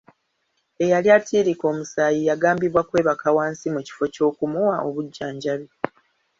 Eyali 0.83 1.09
attiirika 1.17 1.63
omusaayi 1.71 2.19
yagambibwa 2.29 2.81
kwebaka 2.89 3.27
wansi 3.37 3.65
mu 3.73 3.81
kifo 3.87 4.05
ky'okumuwa 4.13 4.75
obujjanjabi. 4.87 5.67